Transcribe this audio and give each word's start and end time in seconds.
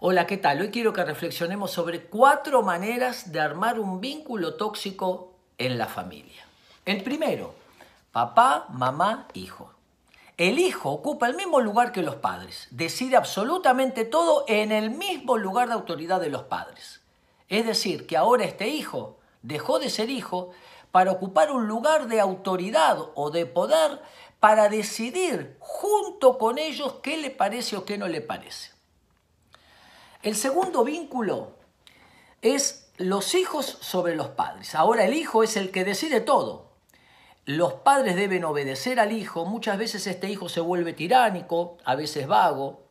Hola, 0.00 0.28
¿qué 0.28 0.36
tal? 0.36 0.60
Hoy 0.60 0.70
quiero 0.70 0.92
que 0.92 1.04
reflexionemos 1.04 1.72
sobre 1.72 2.04
cuatro 2.04 2.62
maneras 2.62 3.32
de 3.32 3.40
armar 3.40 3.80
un 3.80 4.00
vínculo 4.00 4.54
tóxico 4.54 5.32
en 5.58 5.76
la 5.76 5.86
familia. 5.86 6.46
El 6.84 7.02
primero, 7.02 7.52
papá, 8.12 8.66
mamá, 8.68 9.26
hijo. 9.34 9.72
El 10.36 10.60
hijo 10.60 10.92
ocupa 10.92 11.26
el 11.26 11.34
mismo 11.34 11.58
lugar 11.60 11.90
que 11.90 12.02
los 12.02 12.14
padres, 12.14 12.68
decide 12.70 13.16
absolutamente 13.16 14.04
todo 14.04 14.44
en 14.46 14.70
el 14.70 14.90
mismo 14.90 15.36
lugar 15.36 15.66
de 15.66 15.74
autoridad 15.74 16.20
de 16.20 16.30
los 16.30 16.44
padres. 16.44 17.00
Es 17.48 17.66
decir, 17.66 18.06
que 18.06 18.16
ahora 18.16 18.44
este 18.44 18.68
hijo 18.68 19.18
dejó 19.42 19.80
de 19.80 19.90
ser 19.90 20.10
hijo 20.10 20.50
para 20.92 21.10
ocupar 21.10 21.50
un 21.50 21.66
lugar 21.66 22.06
de 22.06 22.20
autoridad 22.20 22.98
o 23.16 23.32
de 23.32 23.46
poder 23.46 24.00
para 24.38 24.68
decidir 24.68 25.56
junto 25.58 26.38
con 26.38 26.56
ellos 26.56 27.00
qué 27.02 27.16
le 27.16 27.30
parece 27.30 27.76
o 27.76 27.84
qué 27.84 27.98
no 27.98 28.06
le 28.06 28.20
parece. 28.20 28.77
El 30.22 30.34
segundo 30.34 30.82
vínculo 30.82 31.52
es 32.42 32.90
los 32.96 33.36
hijos 33.36 33.78
sobre 33.80 34.16
los 34.16 34.28
padres. 34.28 34.74
Ahora 34.74 35.04
el 35.04 35.14
hijo 35.14 35.44
es 35.44 35.56
el 35.56 35.70
que 35.70 35.84
decide 35.84 36.20
todo. 36.20 36.72
Los 37.44 37.74
padres 37.74 38.16
deben 38.16 38.44
obedecer 38.44 38.98
al 38.98 39.12
hijo. 39.12 39.44
Muchas 39.44 39.78
veces 39.78 40.08
este 40.08 40.28
hijo 40.28 40.48
se 40.48 40.60
vuelve 40.60 40.92
tiránico, 40.92 41.78
a 41.84 41.94
veces 41.94 42.26
vago, 42.26 42.82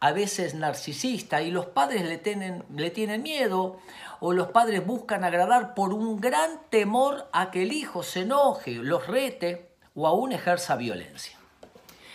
a 0.00 0.10
veces 0.10 0.54
narcisista 0.54 1.40
y 1.40 1.52
los 1.52 1.66
padres 1.66 2.02
le 2.02 2.18
tienen, 2.18 2.64
le 2.74 2.90
tienen 2.90 3.22
miedo 3.22 3.78
o 4.18 4.32
los 4.32 4.48
padres 4.48 4.84
buscan 4.84 5.22
agradar 5.22 5.74
por 5.74 5.94
un 5.94 6.20
gran 6.20 6.62
temor 6.68 7.28
a 7.32 7.52
que 7.52 7.62
el 7.62 7.72
hijo 7.72 8.02
se 8.02 8.22
enoje, 8.22 8.72
los 8.72 9.06
rete 9.06 9.70
o 9.94 10.08
aún 10.08 10.32
ejerza 10.32 10.74
violencia. 10.74 11.38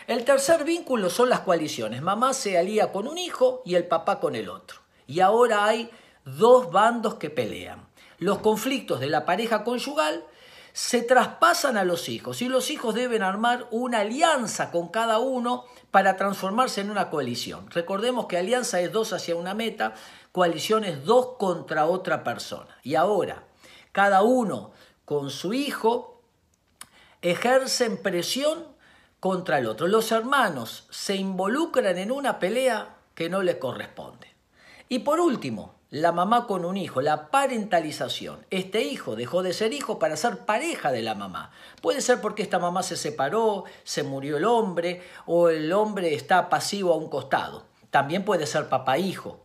El 0.08 0.24
tercer 0.24 0.64
vínculo 0.64 1.10
son 1.10 1.30
las 1.30 1.42
coaliciones. 1.42 2.02
Mamá 2.02 2.34
se 2.34 2.58
alía 2.58 2.94
con 2.94 3.10
un 3.10 3.18
hijo 3.18 3.62
y 3.66 3.76
el 3.76 3.86
papá 3.86 4.22
con 4.22 4.36
el 4.36 4.48
otro. 4.48 4.80
Y 5.06 5.20
ahora 5.20 5.66
hay 5.66 5.90
dos 6.24 6.72
bandos 6.72 7.16
que 7.16 7.30
pelean. 7.30 7.86
Los 8.18 8.38
conflictos 8.38 9.02
de 9.02 9.08
la 9.08 9.26
pareja 9.26 9.66
conyugal 9.66 10.24
se 10.72 11.02
traspasan 11.02 11.76
a 11.76 11.84
los 11.84 12.08
hijos 12.08 12.42
y 12.42 12.48
los 12.48 12.72
hijos 12.72 12.96
deben 12.96 13.22
armar 13.22 13.68
una 13.70 14.00
alianza 14.00 14.72
con 14.72 14.88
cada 14.88 15.20
uno 15.20 15.66
para 15.92 16.16
transformarse 16.16 16.80
en 16.80 16.90
una 16.90 17.10
coalición. 17.10 17.70
Recordemos 17.70 18.28
que 18.28 18.38
alianza 18.38 18.80
es 18.80 18.94
dos 18.94 19.12
hacia 19.12 19.36
una 19.36 19.54
meta, 19.56 19.94
coalición 20.32 20.86
es 20.86 21.04
dos 21.04 21.36
contra 21.38 21.86
otra 21.86 22.24
persona. 22.24 22.78
Y 22.82 22.96
ahora, 22.96 23.44
cada 23.92 24.22
uno 24.22 24.72
con 25.04 25.32
su 25.32 25.54
hijo 25.54 26.22
ejercen 27.22 28.02
presión 28.02 28.77
contra 29.28 29.60
el 29.60 29.68
otro. 29.68 29.88
Los 29.88 30.14
hermanos 30.14 30.88
se 30.90 31.18
involucran 31.18 31.98
en 31.98 32.14
una 32.14 32.40
pelea 32.40 32.96
que 33.14 33.30
no 33.30 33.44
les 33.44 33.58
corresponde. 33.58 34.34
Y 34.88 35.00
por 35.00 35.20
último, 35.20 35.76
la 35.90 36.14
mamá 36.14 36.48
con 36.48 36.64
un 36.64 36.78
hijo, 36.78 37.02
la 37.02 37.30
parentalización. 37.30 38.46
Este 38.52 38.84
hijo 38.84 39.18
dejó 39.18 39.44
de 39.44 39.52
ser 39.52 39.74
hijo 39.74 40.00
para 40.00 40.16
ser 40.16 40.46
pareja 40.46 40.94
de 40.94 41.02
la 41.02 41.14
mamá. 41.14 41.52
Puede 41.82 42.00
ser 42.00 42.22
porque 42.22 42.42
esta 42.42 42.58
mamá 42.58 42.84
se 42.84 42.96
separó, 42.96 43.66
se 43.84 44.04
murió 44.04 44.38
el 44.38 44.46
hombre 44.46 45.02
o 45.26 45.50
el 45.50 45.74
hombre 45.74 46.14
está 46.16 46.48
pasivo 46.48 46.94
a 46.94 46.96
un 46.96 47.10
costado. 47.10 47.66
También 47.92 48.24
puede 48.24 48.46
ser 48.48 48.70
papá-hijo. 48.70 49.42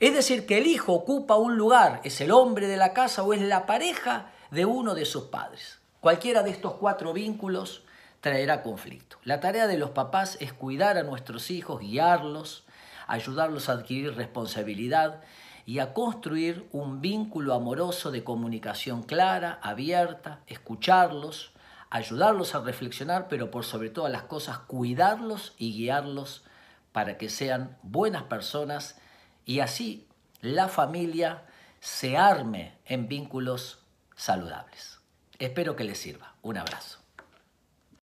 Es 0.00 0.14
decir, 0.14 0.46
que 0.46 0.56
el 0.56 0.66
hijo 0.66 0.94
ocupa 0.94 1.36
un 1.36 1.58
lugar, 1.58 2.00
es 2.02 2.18
el 2.22 2.30
hombre 2.30 2.66
de 2.66 2.78
la 2.78 2.94
casa 2.94 3.22
o 3.24 3.34
es 3.34 3.42
la 3.42 3.66
pareja 3.66 4.32
de 4.50 4.64
uno 4.64 4.94
de 4.94 5.04
sus 5.04 5.24
padres. 5.24 5.80
Cualquiera 6.00 6.42
de 6.42 6.48
estos 6.48 6.76
cuatro 6.76 7.12
vínculos 7.12 7.82
traerá 8.20 8.62
conflicto. 8.62 9.18
La 9.24 9.40
tarea 9.40 9.66
de 9.66 9.78
los 9.78 9.90
papás 9.90 10.36
es 10.40 10.52
cuidar 10.52 10.98
a 10.98 11.02
nuestros 11.02 11.50
hijos, 11.50 11.80
guiarlos, 11.80 12.64
ayudarlos 13.06 13.68
a 13.68 13.72
adquirir 13.72 14.14
responsabilidad 14.14 15.22
y 15.66 15.80
a 15.80 15.92
construir 15.92 16.66
un 16.72 17.00
vínculo 17.00 17.54
amoroso 17.54 18.10
de 18.10 18.24
comunicación 18.24 19.02
clara, 19.02 19.58
abierta, 19.62 20.40
escucharlos, 20.46 21.52
ayudarlos 21.90 22.54
a 22.54 22.60
reflexionar, 22.60 23.28
pero 23.28 23.50
por 23.50 23.64
sobre 23.64 23.90
todas 23.90 24.12
las 24.12 24.22
cosas 24.22 24.58
cuidarlos 24.58 25.54
y 25.58 25.72
guiarlos 25.72 26.44
para 26.92 27.18
que 27.18 27.28
sean 27.28 27.76
buenas 27.82 28.24
personas 28.24 28.96
y 29.44 29.60
así 29.60 30.06
la 30.40 30.68
familia 30.68 31.44
se 31.80 32.16
arme 32.16 32.76
en 32.84 33.08
vínculos 33.08 33.80
saludables. 34.16 34.98
Espero 35.38 35.76
que 35.76 35.84
les 35.84 35.98
sirva. 35.98 36.34
Un 36.42 36.58
abrazo. 36.58 36.98